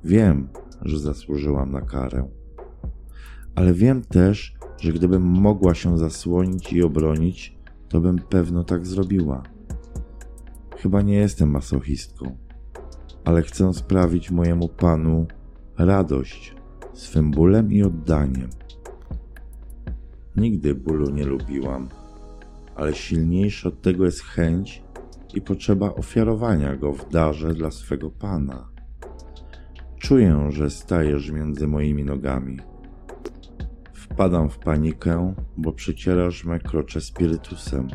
Wiem, 0.04 0.48
że 0.82 0.98
zasłużyłam 0.98 1.72
na 1.72 1.80
karę. 1.80 2.28
Ale 3.54 3.74
wiem 3.74 4.02
też, 4.02 4.54
że 4.80 4.92
gdybym 4.92 5.22
mogła 5.22 5.74
się 5.74 5.98
zasłonić 5.98 6.72
i 6.72 6.82
obronić, 6.82 7.58
to 7.88 8.00
bym 8.00 8.18
pewno 8.18 8.64
tak 8.64 8.86
zrobiła. 8.86 9.42
Chyba 10.76 11.02
nie 11.02 11.14
jestem 11.14 11.50
masochistką, 11.50 12.36
ale 13.24 13.42
chcę 13.42 13.74
sprawić 13.74 14.30
mojemu 14.30 14.68
panu 14.68 15.26
radość 15.78 16.54
swym 16.92 17.30
bólem 17.30 17.72
i 17.72 17.82
oddaniem. 17.82 18.50
Nigdy 20.36 20.74
bólu 20.74 21.10
nie 21.10 21.26
lubiłam, 21.26 21.88
ale 22.76 22.94
silniejsza 22.94 23.68
od 23.68 23.82
tego 23.82 24.04
jest 24.04 24.20
chęć 24.20 24.82
i 25.34 25.40
potrzeba 25.40 25.94
ofiarowania 25.94 26.76
go 26.76 26.92
w 26.92 27.08
darze 27.08 27.54
dla 27.54 27.70
swego 27.70 28.10
Pana. 28.10 28.73
Czuję, 30.04 30.48
że 30.50 30.70
stajesz 30.70 31.30
między 31.30 31.66
moimi 31.66 32.04
nogami. 32.04 32.58
Wpadam 33.94 34.50
w 34.50 34.58
panikę, 34.58 35.34
bo 35.56 35.72
przecierasz 35.72 36.44
me 36.44 36.58
krocze 36.58 37.00
spirytusem. 37.00 37.88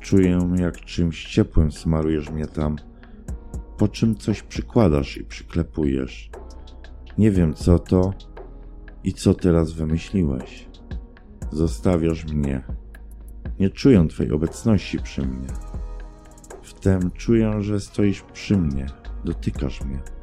Czuję, 0.00 0.38
jak 0.56 0.80
czymś 0.80 1.24
ciepłym 1.24 1.72
smarujesz 1.72 2.30
mnie 2.30 2.46
tam, 2.46 2.76
po 3.78 3.88
czym 3.88 4.16
coś 4.16 4.42
przykładasz 4.42 5.16
i 5.16 5.24
przyklepujesz. 5.24 6.30
Nie 7.18 7.30
wiem 7.30 7.54
co 7.54 7.78
to 7.78 8.12
i 9.04 9.12
co 9.12 9.34
teraz 9.34 9.72
wymyśliłeś. 9.72 10.68
Zostawiasz 11.52 12.24
mnie. 12.24 12.64
Nie 13.60 13.70
czuję 13.70 14.08
Twej 14.08 14.32
obecności 14.32 14.98
przy 14.98 15.22
mnie. 15.22 15.48
Wtem 16.62 17.10
czuję, 17.10 17.52
że 17.62 17.80
stoisz 17.80 18.22
przy 18.22 18.56
mnie, 18.56 18.86
dotykasz 19.24 19.84
mnie. 19.84 20.17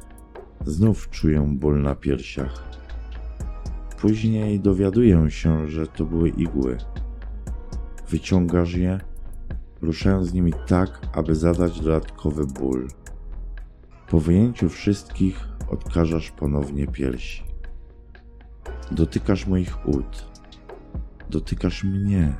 Znów 0.66 1.10
czuję 1.10 1.40
ból 1.40 1.82
na 1.82 1.94
piersiach. 1.94 2.64
Później 4.00 4.60
dowiaduję 4.60 5.30
się, 5.30 5.68
że 5.68 5.86
to 5.86 6.04
były 6.04 6.28
igły. 6.28 6.78
Wyciągasz 8.08 8.74
je, 8.74 9.00
ruszając 9.82 10.32
nimi 10.32 10.52
tak, 10.66 11.00
aby 11.12 11.34
zadać 11.34 11.80
dodatkowy 11.80 12.46
ból. 12.46 12.88
Po 14.08 14.20
wyjęciu 14.20 14.68
wszystkich 14.68 15.48
odkażasz 15.68 16.30
ponownie 16.30 16.86
piersi. 16.86 17.42
Dotykasz 18.92 19.46
moich 19.46 19.88
ud. 19.88 20.26
Dotykasz 21.30 21.84
mnie. 21.84 22.34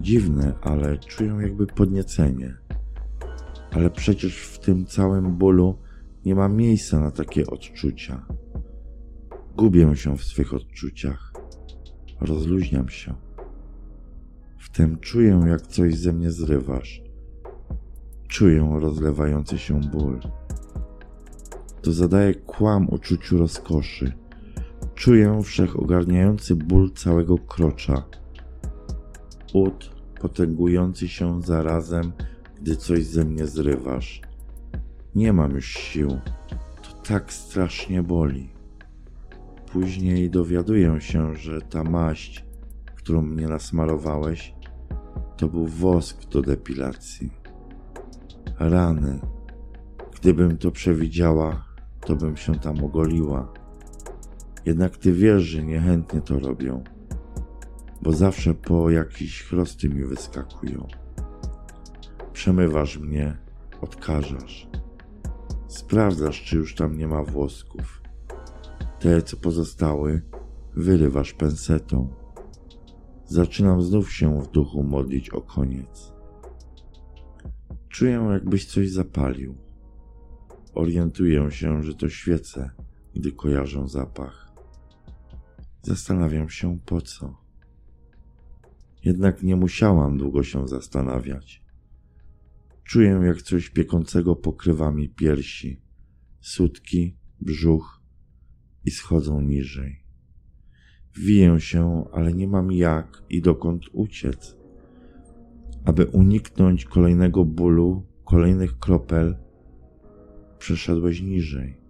Dziwne, 0.00 0.54
ale 0.62 0.98
czuję 0.98 1.38
jakby 1.40 1.66
podniecenie. 1.66 2.56
Ale 3.72 3.90
przecież 3.90 4.38
w 4.38 4.58
tym 4.58 4.86
całym 4.86 5.36
bólu 5.36 5.78
nie 6.24 6.34
ma 6.34 6.48
miejsca 6.48 7.00
na 7.00 7.10
takie 7.10 7.46
odczucia. 7.46 8.26
Gubię 9.56 9.96
się 9.96 10.16
w 10.16 10.24
swych 10.24 10.54
odczuciach. 10.54 11.32
Rozluźniam 12.20 12.88
się. 12.88 13.14
Wtem 14.58 14.98
czuję, 14.98 15.40
jak 15.46 15.66
coś 15.66 15.94
ze 15.94 16.12
mnie 16.12 16.30
zrywasz. 16.30 17.02
Czuję 18.28 18.78
rozlewający 18.80 19.58
się 19.58 19.80
ból. 19.80 20.20
To 21.82 21.92
zadaje 21.92 22.34
kłam 22.34 22.88
uczuciu 22.88 23.38
rozkoszy. 23.38 24.12
Czuję 24.94 25.40
wszechogarniający 25.42 26.56
ból 26.56 26.92
całego 26.92 27.38
krocza. 27.38 28.04
Ud 29.54 29.90
potęgujący 30.20 31.08
się 31.08 31.42
zarazem, 31.42 32.12
gdy 32.60 32.76
coś 32.76 33.04
ze 33.06 33.24
mnie 33.24 33.46
zrywasz. 33.46 34.27
Nie 35.14 35.32
mam 35.32 35.54
już 35.54 35.66
sił. 35.66 36.08
To 36.82 37.08
tak 37.08 37.32
strasznie 37.32 38.02
boli. 38.02 38.48
Później 39.72 40.30
dowiaduję 40.30 41.00
się, 41.00 41.34
że 41.34 41.60
ta 41.60 41.84
maść, 41.84 42.44
którą 42.94 43.22
mnie 43.22 43.48
nasmarowałeś, 43.48 44.54
to 45.36 45.48
był 45.48 45.66
wosk 45.66 46.28
do 46.28 46.42
depilacji. 46.42 47.30
Rany. 48.58 49.20
Gdybym 50.20 50.58
to 50.58 50.70
przewidziała, 50.70 51.64
to 52.06 52.16
bym 52.16 52.36
się 52.36 52.54
tam 52.54 52.84
ogoliła. 52.84 53.52
Jednak 54.64 54.96
ty 54.96 55.12
wiesz, 55.12 55.42
że 55.42 55.62
niechętnie 55.62 56.20
to 56.20 56.38
robią, 56.38 56.84
bo 58.02 58.12
zawsze 58.12 58.54
po 58.54 58.90
jakiś 58.90 59.42
chrosty 59.42 59.88
mi 59.88 60.04
wyskakują. 60.04 60.86
Przemywasz 62.32 62.98
mnie, 62.98 63.36
odkażasz. 63.80 64.68
Sprawdzasz, 65.68 66.44
czy 66.44 66.56
już 66.56 66.74
tam 66.74 66.98
nie 66.98 67.08
ma 67.08 67.22
włosków. 67.22 68.02
Te, 69.00 69.22
co 69.22 69.36
pozostały, 69.36 70.22
wyrywasz 70.74 71.32
pensetą. 71.32 72.14
Zaczynam 73.24 73.82
znów 73.82 74.12
się 74.12 74.42
w 74.42 74.50
duchu 74.50 74.82
modlić 74.82 75.30
o 75.30 75.40
koniec. 75.40 76.12
Czuję, 77.88 78.28
jakbyś 78.32 78.66
coś 78.66 78.90
zapalił. 78.90 79.54
Orientuję 80.74 81.50
się, 81.50 81.82
że 81.82 81.94
to 81.94 82.08
świece, 82.08 82.70
gdy 83.14 83.32
kojarzę 83.32 83.88
zapach. 83.88 84.52
Zastanawiam 85.82 86.48
się 86.48 86.78
po 86.86 87.00
co. 87.00 87.36
Jednak 89.04 89.42
nie 89.42 89.56
musiałam 89.56 90.18
długo 90.18 90.42
się 90.42 90.68
zastanawiać. 90.68 91.67
Czuję, 92.88 93.20
jak 93.24 93.42
coś 93.42 93.70
piekącego 93.70 94.36
pokrywa 94.36 94.92
mi 94.92 95.08
piersi, 95.08 95.82
sutki, 96.40 97.16
brzuch 97.40 98.02
i 98.84 98.90
schodzą 98.90 99.40
niżej. 99.40 100.04
Wiję 101.18 101.60
się, 101.60 102.04
ale 102.12 102.32
nie 102.32 102.48
mam 102.48 102.72
jak 102.72 103.22
i 103.30 103.42
dokąd 103.42 103.82
uciec. 103.92 104.56
Aby 105.84 106.06
uniknąć 106.06 106.84
kolejnego 106.84 107.44
bólu, 107.44 108.06
kolejnych 108.24 108.78
kropel, 108.78 109.36
przeszedłeś 110.58 111.22
niżej, 111.22 111.80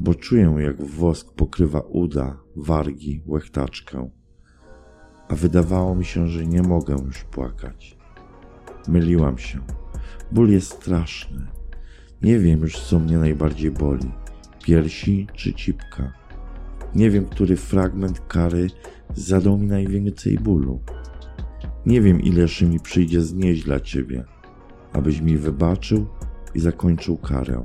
bo 0.00 0.14
czuję, 0.14 0.54
jak 0.58 0.84
wosk 0.84 1.34
pokrywa 1.34 1.80
uda, 1.80 2.40
wargi, 2.56 3.22
łechtaczkę. 3.26 4.10
A 5.28 5.34
wydawało 5.34 5.94
mi 5.94 6.04
się, 6.04 6.28
że 6.28 6.46
nie 6.46 6.62
mogę 6.62 6.96
już 7.06 7.24
płakać. 7.24 7.98
Myliłam 8.88 9.38
się. 9.38 9.83
Ból 10.34 10.50
jest 10.50 10.72
straszny. 10.72 11.46
Nie 12.22 12.38
wiem 12.38 12.60
już, 12.60 12.80
co 12.80 12.98
mnie 12.98 13.18
najbardziej 13.18 13.70
boli: 13.70 14.10
piersi 14.64 15.26
czy 15.34 15.54
cipka. 15.54 16.12
Nie 16.94 17.10
wiem, 17.10 17.24
który 17.24 17.56
fragment 17.56 18.20
kary 18.28 18.66
zadał 19.14 19.58
mi 19.58 19.66
najwięcej 19.66 20.38
bólu. 20.38 20.80
Nie 21.86 22.00
wiem, 22.00 22.20
ileż 22.20 22.62
mi 22.62 22.80
przyjdzie 22.80 23.20
znieść 23.20 23.64
dla 23.64 23.80
ciebie, 23.80 24.24
abyś 24.92 25.20
mi 25.20 25.36
wybaczył 25.36 26.06
i 26.54 26.60
zakończył 26.60 27.16
karę. 27.16 27.64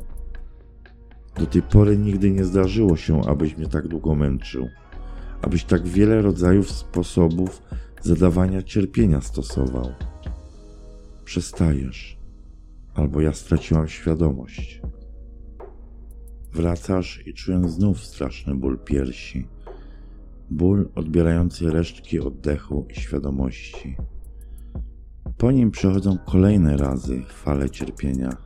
Do 1.40 1.46
tej 1.46 1.62
pory 1.62 1.98
nigdy 1.98 2.32
nie 2.32 2.46
zdarzyło 2.46 2.98
się, 2.98 3.22
abyś 3.28 3.58
mnie 3.58 3.68
tak 3.68 3.88
długo 3.88 4.16
męczył, 4.16 4.68
abyś 5.42 5.64
tak 5.64 5.88
wiele 5.88 6.22
rodzajów 6.22 6.72
sposobów 6.72 7.62
zadawania 8.02 8.64
cierpienia 8.64 9.22
stosował. 9.22 9.92
Przestajesz, 11.26 12.19
albo 13.00 13.22
ja 13.22 13.34
straciłam 13.34 13.88
świadomość. 13.88 14.82
Wracasz 16.54 17.28
i 17.28 17.34
czuję 17.34 17.70
znów 17.70 18.04
straszny 18.04 18.56
ból 18.56 18.80
piersi, 18.86 19.48
ból 20.50 20.90
odbierający 20.96 21.72
resztki 21.72 22.20
oddechu 22.20 22.88
i 22.90 23.00
świadomości. 23.00 23.98
Po 25.38 25.52
nim 25.52 25.72
przechodzą 25.72 26.18
kolejne 26.18 26.78
razy 26.78 27.22
fale 27.28 27.70
cierpienia. 27.70 28.38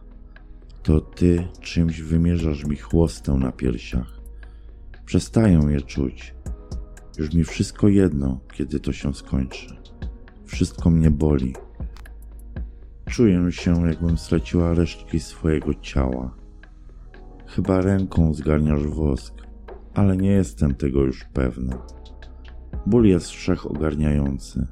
To 0.84 1.02
ty 1.02 1.48
czymś 1.62 2.02
wymierzasz 2.02 2.66
mi 2.66 2.76
chłostę 2.76 3.34
na 3.34 3.52
piersiach. 3.52 4.20
Przestaję 5.06 5.60
je 5.70 5.82
czuć. 5.82 6.36
Już 7.18 7.34
mi 7.34 7.44
wszystko 7.44 7.88
jedno, 7.88 8.40
kiedy 8.54 8.80
to 8.80 8.94
się 8.94 9.14
skończy. 9.14 9.76
Wszystko 10.46 10.90
mnie 10.90 11.12
boli. 11.12 11.54
Czuję 13.14 13.52
się, 13.52 13.88
jakbym 13.88 14.18
straciła 14.18 14.74
resztki 14.74 15.20
swojego 15.20 15.74
ciała. 15.74 16.36
Chyba 17.48 17.82
ręką 17.82 18.34
zgarniasz 18.34 18.88
wosk, 18.88 19.34
ale 19.94 20.18
nie 20.18 20.32
jestem 20.32 20.76
tego 20.76 21.02
już 21.02 21.24
pewna. 21.24 21.86
Ból 22.86 23.06
jest 23.06 23.30
wszechogarniający. 23.30 24.68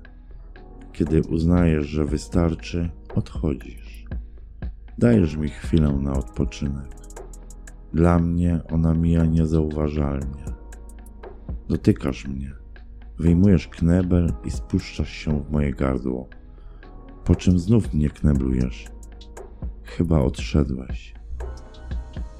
Kiedy 0.94 1.22
uznajesz, 1.22 1.86
że 1.86 2.06
wystarczy, 2.06 2.90
odchodzisz. 3.16 4.06
Dajesz 4.98 5.36
mi 5.36 5.50
chwilę 5.50 5.92
na 6.02 6.14
odpoczynek. 6.14 6.96
Dla 7.94 8.20
mnie 8.20 8.60
ona 8.72 8.94
mija 8.94 9.26
niezauważalnie. 9.26 10.46
Dotykasz 11.70 12.28
mnie, 12.28 12.52
wyjmujesz 13.20 13.68
knebel 13.68 14.34
i 14.46 14.52
spuszczasz 14.52 15.12
się 15.12 15.44
w 15.44 15.52
moje 15.52 15.74
gardło, 15.74 16.30
po 17.32 17.36
czym 17.36 17.60
znów 17.60 17.94
mnie 17.94 18.10
kneblujesz. 18.10 18.86
Chyba 19.84 20.20
odszedłeś. 20.20 21.13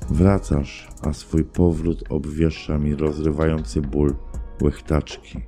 Wracasz, 0.10 0.90
a 1.02 1.14
swój 1.14 1.44
powrót 1.44 2.04
obwieszcza 2.10 2.78
mi 2.78 2.96
rozrywający 2.96 3.82
ból 3.82 4.16
łechtaczki, 4.62 5.40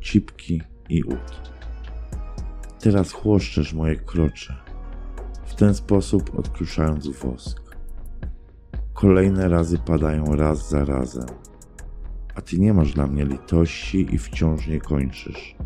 cipki 0.00 0.62
i 0.88 1.02
ud. 1.02 1.52
Teraz 2.80 3.12
chłoszczesz 3.12 3.72
moje 3.72 3.96
krocze, 3.96 4.56
w 5.46 5.54
ten 5.54 5.74
sposób 5.74 6.38
odkruszając 6.38 7.08
wosk. 7.08 7.76
Kolejne 8.94 9.48
razy 9.48 9.78
padają 9.78 10.36
raz 10.36 10.68
za 10.68 10.84
razem, 10.84 11.26
a 12.34 12.40
ty 12.40 12.58
nie 12.58 12.74
masz 12.74 12.92
dla 12.92 13.06
mnie 13.06 13.24
litości 13.24 14.14
i 14.14 14.18
wciąż 14.18 14.66
nie 14.66 14.80
kończysz. 14.80 15.56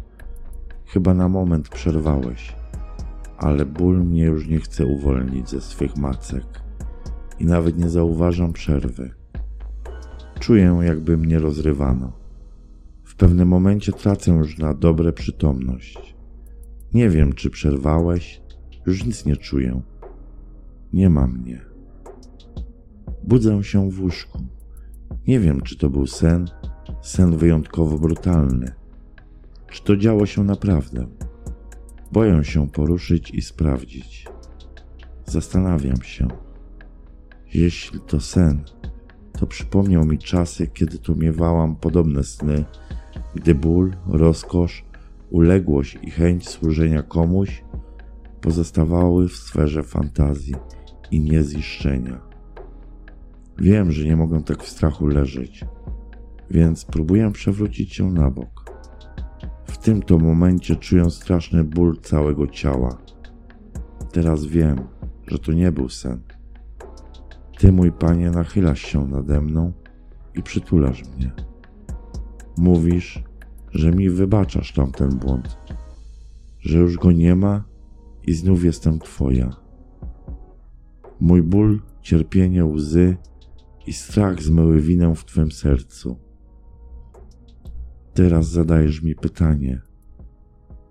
Chyba 0.87 1.15
na 1.15 1.29
moment 1.29 1.69
przerwałeś, 1.69 2.62
ale 3.43 3.67
ból 3.67 4.05
mnie 4.05 4.25
już 4.25 4.49
nie 4.49 4.61
chce 4.61 4.87
uwolnić 4.87 5.51
ze 5.51 5.61
swych 5.61 5.97
macek 5.97 6.45
i 7.39 7.47
nawet 7.47 7.79
nie 7.79 7.89
zauważam 7.89 8.53
przerwy. 8.53 9.11
Czuję, 10.41 10.79
jakby 10.83 11.17
mnie 11.17 11.39
rozrywano. 11.39 12.13
W 13.05 13.17
pewnym 13.17 13.49
momencie 13.49 13.93
tracę 13.93 14.31
już 14.31 14.59
na 14.59 14.75
dobre 14.75 15.13
przytomność. 15.13 16.15
Nie 16.95 17.11
wiem, 17.11 17.33
czy 17.33 17.51
przerwałeś, 17.51 18.43
już 18.87 19.05
nic 19.05 19.27
nie 19.27 19.37
czuję. 19.37 19.83
Nie 20.93 21.11
ma 21.11 21.27
mnie. 21.27 21.61
Budzę 23.25 23.65
się 23.65 23.91
w 23.91 24.01
łóżku. 24.01 24.39
Nie 25.27 25.41
wiem, 25.41 25.61
czy 25.61 25.79
to 25.79 25.91
był 25.91 26.07
sen, 26.07 26.49
sen 27.03 27.37
wyjątkowo 27.37 27.99
brutalny. 27.99 28.73
Czy 29.71 29.85
to 29.85 29.97
działo 29.97 30.27
się 30.27 30.45
naprawdę? 30.45 31.07
Boję 32.13 32.45
się 32.45 32.69
poruszyć 32.69 33.31
i 33.31 33.43
sprawdzić. 33.43 34.27
Zastanawiam 35.27 36.03
się. 36.03 36.29
Jeśli 37.55 38.01
to 38.01 38.21
sen, 38.21 38.65
to 39.39 39.47
przypomniał 39.47 40.05
mi 40.05 40.19
czasy, 40.19 40.67
kiedy 40.67 40.99
tu 40.99 41.17
miewałam 41.17 41.77
podobne 41.77 42.25
sny, 42.25 42.65
gdy 43.35 43.55
ból, 43.55 43.93
rozkosz, 44.07 44.85
uległość 45.31 45.99
i 46.03 46.11
chęć 46.11 46.49
służenia 46.49 47.03
komuś 47.03 47.65
pozostawały 48.41 49.29
w 49.29 49.37
sferze 49.37 49.83
fantazji 49.83 50.55
i 51.11 51.21
nieziszczenia. 51.21 52.21
Wiem, 53.59 53.93
że 53.93 54.05
nie 54.05 54.17
mogę 54.17 54.43
tak 54.43 54.63
w 54.63 54.69
strachu 54.69 55.07
leżeć, 55.07 55.65
więc 56.51 56.85
próbuję 56.85 57.33
przewrócić 57.33 57.95
się 57.95 58.13
na 58.13 58.31
bok. 58.31 58.62
W 59.73 59.79
tym 59.79 60.03
to 60.03 60.19
momencie 60.19 60.77
czuję 60.77 61.11
straszny 61.11 61.65
ból 61.65 62.01
całego 62.01 62.47
ciała. 62.47 62.99
Teraz 64.13 64.45
wiem, 64.45 64.81
że 65.27 65.39
to 65.39 65.53
nie 65.53 65.73
był 65.73 65.89
sen. 65.89 66.21
Ty, 67.59 67.73
mój 67.73 67.93
panie, 67.93 68.31
nachylasz 68.31 68.81
się 68.81 69.09
nade 69.09 69.41
mną 69.41 69.73
i 70.35 70.43
przytulasz 70.43 71.03
mnie. 71.05 71.33
Mówisz, 72.59 73.25
że 73.71 73.91
mi 73.91 74.11
wybaczasz 74.11 74.73
tamten 74.73 75.19
błąd, 75.19 75.59
że 76.61 76.79
już 76.79 76.99
go 76.99 77.13
nie 77.13 77.37
ma 77.37 77.65
i 78.23 78.35
znów 78.35 78.65
jestem 78.65 78.99
Twoja. 78.99 79.57
Mój 81.21 81.43
ból, 81.43 81.81
cierpienie, 82.03 82.65
łzy 82.65 83.17
i 83.87 83.93
strach 83.93 84.43
zmyły 84.43 84.81
winę 84.81 85.15
w 85.15 85.25
Twym 85.25 85.53
sercu. 85.53 86.32
Teraz 88.15 88.49
zadajesz 88.49 89.03
mi 89.03 89.15
pytanie, 89.15 89.81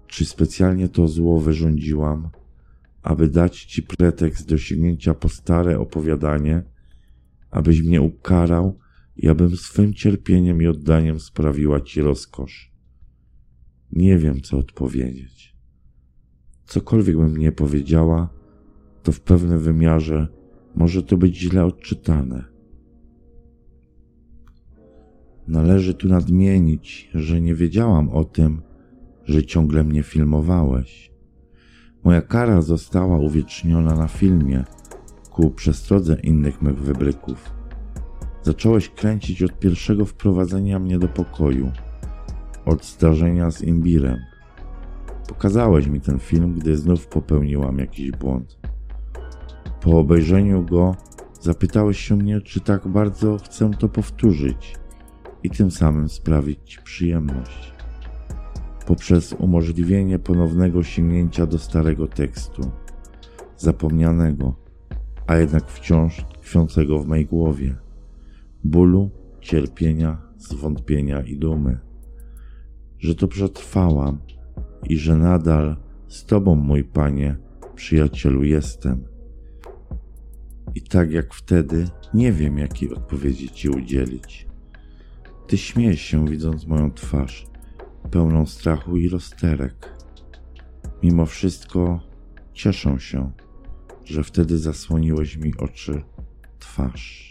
czy 0.08 0.26
specjalnie 0.26 0.90
to 0.90 1.08
zło 1.08 1.40
wyrządziłam, 1.40 2.30
aby 3.02 3.28
dać 3.28 3.66
Ci 3.66 3.84
pretekst 3.84 4.50
do 4.50 4.58
sięgnięcia 4.58 5.14
po 5.14 5.30
stare 5.30 5.80
opowiadanie, 5.80 6.64
abyś 7.52 7.82
mnie 7.82 8.02
ukarał 8.02 8.80
i 9.18 9.30
abym 9.30 9.58
swym 9.58 9.94
cierpieniem 9.94 10.62
i 10.62 10.68
oddaniem 10.68 11.20
sprawiła 11.20 11.82
Ci 11.82 12.02
rozkosz. 12.02 12.72
Nie 13.92 14.18
wiem, 14.18 14.42
co 14.42 14.58
odpowiedzieć. 14.58 15.56
Cokolwiek 16.66 17.18
bym 17.18 17.38
nie 17.38 17.52
powiedziała, 17.52 18.30
to 19.04 19.12
w 19.12 19.20
pewnym 19.20 19.60
wymiarze 19.60 20.28
może 20.76 21.04
to 21.04 21.18
być 21.18 21.38
źle 21.38 21.66
odczytane. 21.66 22.51
Należy 25.52 25.94
tu 25.94 26.08
nadmienić, 26.08 27.10
że 27.14 27.42
nie 27.42 27.56
wiedziałam 27.56 28.10
o 28.10 28.24
tym, 28.24 28.62
że 29.26 29.44
ciągle 29.44 29.84
mnie 29.84 30.04
filmowałeś. 30.04 31.12
Moja 32.04 32.22
kara 32.22 32.62
została 32.62 33.20
uwieczniona 33.20 33.96
na 33.96 34.08
filmie 34.08 34.64
ku 35.32 35.52
przestrodze 35.52 36.18
innych 36.24 36.62
mych 36.62 36.80
wybryków. 36.80 37.54
Zacząłeś 38.44 38.90
kręcić 38.90 39.44
od 39.44 39.60
pierwszego 39.60 40.06
wprowadzenia 40.06 40.80
mnie 40.80 41.00
do 41.00 41.08
pokoju, 41.08 41.72
od 42.66 42.86
zdarzenia 42.86 43.52
z 43.52 43.62
imbirem. 43.62 44.20
Pokazałeś 45.28 45.88
mi 45.88 46.02
ten 46.02 46.20
film, 46.20 46.54
gdy 46.54 46.78
znów 46.78 47.08
popełniłam 47.08 47.78
jakiś 47.78 48.12
błąd. 48.12 48.60
Po 49.82 50.00
obejrzeniu 50.00 50.66
go 50.66 50.96
zapytałeś 51.40 52.00
się 52.00 52.16
mnie, 52.16 52.42
czy 52.42 52.60
tak 52.60 52.88
bardzo 52.88 53.38
chcę 53.38 53.72
to 53.80 53.90
powtórzyć 53.90 54.81
i 55.44 55.50
tym 55.50 55.72
samym 55.72 56.10
sprawić 56.10 56.60
Ci 56.66 56.80
przyjemność. 56.84 57.74
Poprzez 58.86 59.34
umożliwienie 59.34 60.20
ponownego 60.20 60.84
sięgnięcia 60.84 61.46
do 61.46 61.58
starego 61.58 62.08
tekstu, 62.08 62.72
zapomnianego, 63.58 64.56
a 65.28 65.36
jednak 65.36 65.68
wciąż 65.68 66.26
tkwiącego 66.42 67.00
w 67.00 67.08
mej 67.08 67.26
głowie, 67.26 67.76
bólu, 68.64 69.10
cierpienia, 69.42 70.22
zwątpienia 70.38 71.22
i 71.22 71.38
dumy, 71.38 71.80
że 73.00 73.16
to 73.16 73.28
przetrwałam 73.28 74.20
i 74.90 74.98
że 74.98 75.16
nadal 75.16 75.78
z 76.08 76.26
Tobą, 76.26 76.56
mój 76.56 76.84
Panie, 76.84 77.36
przyjacielu, 77.76 78.44
jestem. 78.44 79.04
I 80.76 80.82
tak 80.82 81.12
jak 81.12 81.34
wtedy, 81.34 81.88
nie 82.14 82.32
wiem, 82.32 82.58
jakiej 82.58 82.94
odpowiedzi 82.94 83.50
Ci 83.50 83.70
udzielić. 83.70 84.51
Ty 85.52 85.58
śmiejesz 85.58 86.02
się, 86.02 86.26
widząc 86.28 86.68
moją 86.68 86.92
twarz, 86.92 87.48
pełną 88.12 88.46
strachu 88.46 88.98
i 88.98 89.10
rozterek. 89.10 89.94
Mimo 91.04 91.26
wszystko 91.26 92.00
cieszę 92.54 93.00
się, 93.00 93.32
że 94.06 94.24
wtedy 94.24 94.58
zasłoniłeś 94.58 95.38
mi 95.38 95.54
oczy, 95.58 96.04
twarz. 96.60 97.31